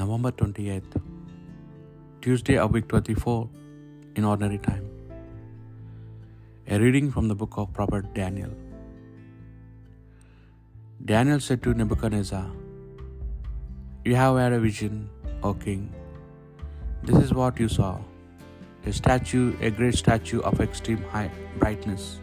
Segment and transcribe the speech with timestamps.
[0.00, 0.92] November 28th,
[2.24, 3.48] Tuesday of week 24
[4.14, 4.84] in ordinary time.
[6.68, 8.52] A reading from the book of Prophet Daniel.
[11.04, 12.46] Daniel said to Nebuchadnezzar,
[14.04, 15.10] You have had a vision,
[15.42, 15.92] O king.
[17.02, 17.98] This is what you saw
[18.86, 22.20] a statue, a great statue of extreme high brightness,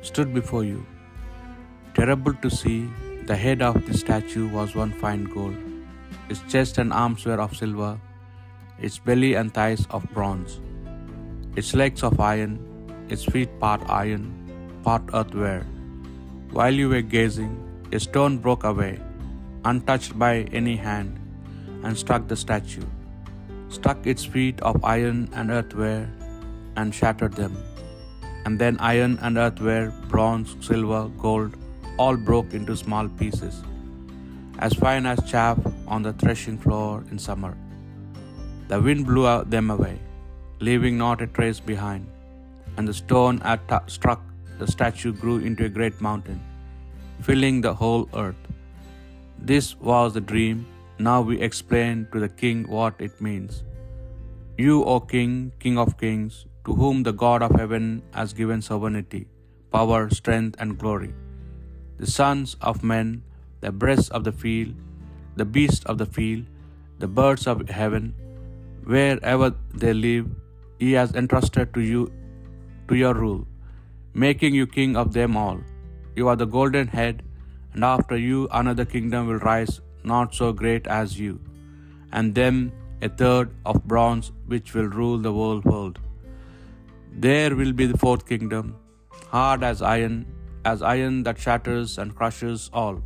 [0.00, 0.86] stood before you.
[1.92, 2.78] Terrible to see,
[3.26, 5.67] the head of the statue was one fine gold.
[6.28, 7.98] Its chest and arms were of silver,
[8.78, 10.60] its belly and thighs of bronze,
[11.56, 12.58] its legs of iron,
[13.08, 14.24] its feet part iron,
[14.84, 15.64] part earthenware.
[16.50, 17.54] While you were gazing,
[17.92, 19.00] a stone broke away,
[19.64, 21.18] untouched by any hand,
[21.82, 22.86] and struck the statue,
[23.68, 26.08] struck its feet of iron and earthenware,
[26.76, 27.56] and shattered them.
[28.44, 31.56] And then iron and earthenware, bronze, silver, gold,
[31.98, 33.62] all broke into small pieces,
[34.58, 37.52] as fine as chaff on the threshing floor in summer.
[38.70, 39.96] The wind blew them away,
[40.68, 42.06] leaving not a trace behind.
[42.76, 43.62] And the stone at
[43.96, 44.22] struck
[44.58, 46.40] the statue grew into a great mountain,
[47.28, 48.42] filling the whole earth.
[49.50, 50.66] This was the dream.
[50.98, 53.62] Now we explain to the king what it means.
[54.64, 55.32] You, O king,
[55.64, 59.22] king of kings, to whom the God of heaven has given sovereignty,
[59.76, 61.12] power, strength, and glory.
[61.98, 63.22] The sons of men,
[63.60, 64.74] the breasts of the field,
[65.38, 66.44] the beasts of the field,
[67.02, 68.06] the birds of heaven,
[68.92, 69.48] wherever
[69.82, 70.26] they live,
[70.78, 72.00] he has entrusted to you
[72.88, 73.42] to your rule,
[74.24, 75.60] making you king of them all.
[76.16, 77.22] You are the golden head,
[77.72, 79.80] and after you another kingdom will rise
[80.12, 81.38] not so great as you,
[82.12, 82.58] and them
[83.06, 85.98] a third of bronze which will rule the whole world.
[87.26, 88.74] There will be the fourth kingdom,
[89.36, 90.16] hard as iron,
[90.64, 92.96] as iron that shatters and crushes all,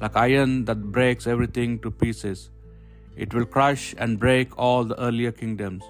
[0.00, 2.50] like iron that breaks everything to pieces.
[3.16, 5.84] It will crush and break all the earlier kingdoms.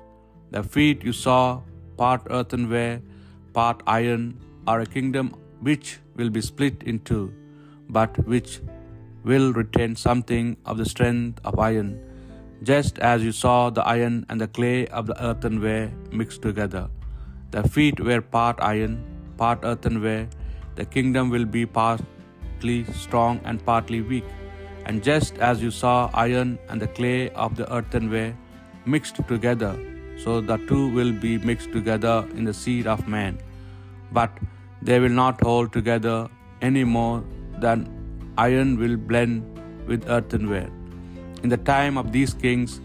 [0.50, 1.62] The feet you saw,
[1.96, 3.00] part earthenware,
[3.52, 7.32] part iron, are a kingdom which will be split in two,
[7.88, 8.60] but which
[9.24, 11.98] will retain something of the strength of iron,
[12.62, 16.88] just as you saw the iron and the clay of the earthenware mixed together.
[17.50, 19.02] The feet were part iron,
[19.36, 20.28] part earthenware.
[20.74, 21.64] The kingdom will be
[22.64, 24.24] partly strong and partly weak.
[24.86, 28.36] And just as you saw iron and the clay of the earthenware
[28.86, 29.72] mixed together,
[30.16, 33.38] so the two will be mixed together in the seed of man.
[34.12, 34.30] But
[34.80, 36.28] they will not hold together
[36.62, 37.22] any more
[37.58, 37.86] than
[38.38, 39.42] iron will blend
[39.86, 40.70] with earthenware.
[41.42, 42.80] In the time of these kings,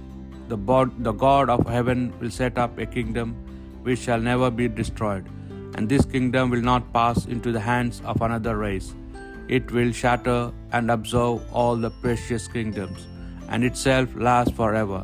[0.49, 3.35] the, God of heaven will set up a kingdom
[3.83, 5.25] which shall never be destroyed,
[5.75, 8.95] and this kingdom will not pass into the hands of another race.
[9.57, 13.07] It will shatter and absorb all the precious kingdoms,
[13.49, 15.01] and itself last forever.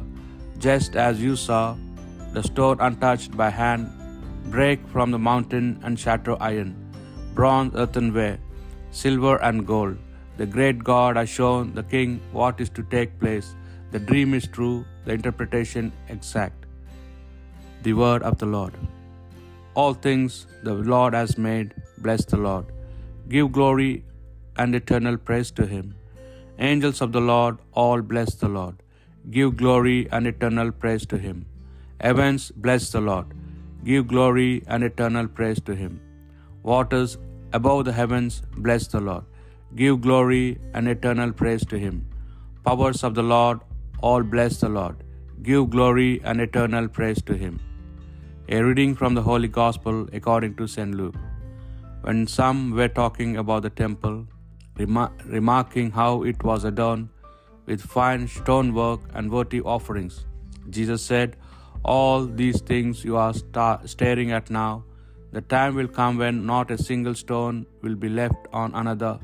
[0.66, 1.64] Just as you saw
[2.36, 3.86] the stone untouched by hand
[4.56, 6.72] break from the mountain and shatter iron,
[7.38, 8.38] bronze, earthenware,
[8.92, 9.98] silver, and gold.
[10.38, 13.56] The great God has shown the king what is to take place.
[13.92, 16.66] The dream is true, the interpretation exact.
[17.84, 18.74] The word of the Lord.
[19.74, 22.66] All things the Lord has made, bless the Lord.
[23.30, 24.04] Give glory
[24.58, 25.86] and eternal praise to him.
[26.70, 28.76] Angels of the Lord, all bless the Lord.
[29.36, 31.38] Give glory and eternal praise to him.
[32.06, 33.28] Heavens, bless the Lord.
[33.88, 35.94] Give glory and eternal praise to him.
[36.72, 37.18] Waters
[37.60, 39.26] above the heavens, bless the Lord.
[39.82, 41.96] Give glory and eternal praise to him.
[42.68, 43.60] Powers of the Lord,
[44.08, 44.98] all bless the Lord.
[45.48, 47.56] Give glory and eternal praise to him.
[48.56, 50.94] A reading from the Holy Gospel according to St.
[51.00, 51.20] Luke.
[52.06, 54.18] When some were talking about the temple,
[54.78, 57.10] remar- remarking how it was adorned
[57.66, 60.26] with fine stonework and votive offerings,
[60.70, 61.38] Jesus said,
[61.84, 64.84] All these things you are sta- staring at now,
[65.32, 69.20] the time will come when not a single stone will be left on another.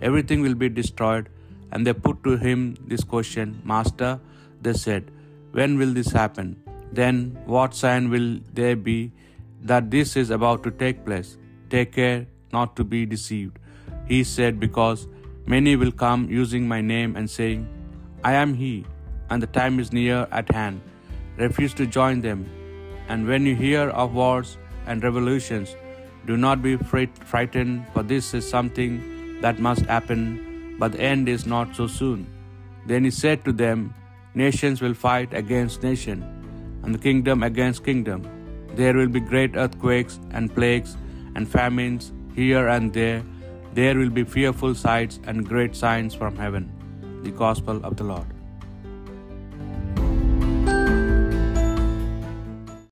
[0.00, 1.28] Everything will be destroyed.
[1.72, 4.18] And they put to him this question Master,
[4.60, 5.10] they said,
[5.52, 6.56] When will this happen?
[6.92, 9.12] Then what sign will there be
[9.62, 11.36] that this is about to take place?
[11.68, 13.59] Take care not to be deceived.
[14.06, 15.06] He said, Because
[15.46, 17.68] many will come using my name and saying,
[18.24, 18.84] I am he,
[19.30, 20.80] and the time is near at hand.
[21.36, 22.48] Refuse to join them.
[23.08, 25.76] And when you hear of wars and revolutions,
[26.26, 31.46] do not be frightened, for this is something that must happen, but the end is
[31.46, 32.26] not so soon.
[32.86, 33.94] Then he said to them,
[34.34, 36.22] Nations will fight against nation,
[36.82, 38.22] and the kingdom against kingdom.
[38.74, 40.96] There will be great earthquakes and plagues
[41.34, 43.22] and famines here and there.
[43.72, 46.70] There will be fearful sights and great signs from heaven.
[47.22, 48.26] The Gospel of the Lord.